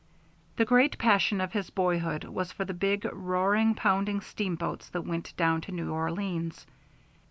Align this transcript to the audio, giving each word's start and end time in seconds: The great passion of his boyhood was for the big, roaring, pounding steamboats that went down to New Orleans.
The 0.55 0.65
great 0.65 0.97
passion 0.97 1.39
of 1.41 1.53
his 1.53 1.69
boyhood 1.69 2.23
was 2.23 2.51
for 2.51 2.65
the 2.65 2.73
big, 2.73 3.05
roaring, 3.13 3.75
pounding 3.75 4.19
steamboats 4.21 4.89
that 4.89 5.03
went 5.05 5.37
down 5.37 5.61
to 5.61 5.71
New 5.71 5.91
Orleans. 5.91 6.65